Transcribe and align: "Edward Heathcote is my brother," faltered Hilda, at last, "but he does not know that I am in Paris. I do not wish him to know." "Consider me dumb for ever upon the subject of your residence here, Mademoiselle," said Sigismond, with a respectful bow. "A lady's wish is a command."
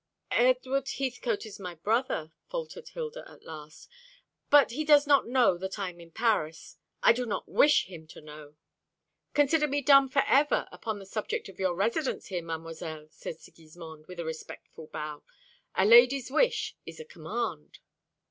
"Edward 0.31 0.89
Heathcote 0.89 1.45
is 1.45 1.59
my 1.59 1.75
brother," 1.75 2.31
faltered 2.49 2.89
Hilda, 2.89 3.23
at 3.29 3.43
last, 3.43 3.87
"but 4.49 4.71
he 4.71 4.83
does 4.83 5.05
not 5.05 5.27
know 5.27 5.59
that 5.59 5.77
I 5.77 5.91
am 5.91 5.99
in 6.01 6.09
Paris. 6.09 6.77
I 7.03 7.13
do 7.13 7.23
not 7.23 7.47
wish 7.47 7.85
him 7.85 8.07
to 8.07 8.19
know." 8.19 8.55
"Consider 9.35 9.67
me 9.67 9.83
dumb 9.83 10.09
for 10.09 10.23
ever 10.25 10.67
upon 10.71 10.97
the 10.97 11.05
subject 11.05 11.49
of 11.49 11.59
your 11.59 11.75
residence 11.75 12.29
here, 12.29 12.41
Mademoiselle," 12.41 13.09
said 13.11 13.39
Sigismond, 13.39 14.07
with 14.07 14.19
a 14.19 14.25
respectful 14.25 14.87
bow. 14.87 15.21
"A 15.75 15.85
lady's 15.85 16.31
wish 16.31 16.75
is 16.83 16.99
a 16.99 17.05
command." 17.05 17.77